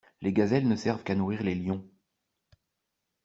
Les 0.23 0.33
gazelles 0.33 0.67
ne 0.67 0.75
servent 0.75 1.03
qu'à 1.03 1.13
nourrir 1.13 1.43
les 1.43 1.53
lions. 1.53 1.87